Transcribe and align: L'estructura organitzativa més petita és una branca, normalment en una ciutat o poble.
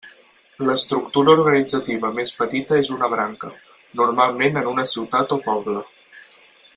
L'estructura 0.67 1.33
organitzativa 1.33 2.11
més 2.15 2.33
petita 2.39 2.79
és 2.85 2.91
una 2.97 3.11
branca, 3.13 3.51
normalment 4.03 4.61
en 4.63 4.71
una 4.75 4.87
ciutat 4.97 5.37
o 5.39 5.43
poble. 5.51 5.89